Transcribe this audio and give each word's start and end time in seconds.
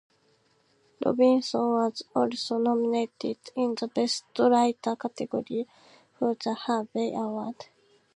Robinson 1.05 1.73
was 1.73 2.01
also 2.15 2.57
nominated 2.57 3.37
in 3.55 3.75
the 3.79 3.87
Best 3.87 4.23
Writer 4.39 4.95
category 4.95 5.67
for 6.17 6.35
the 6.43 6.55
Harvey 6.55 7.09
Award. 7.13 7.67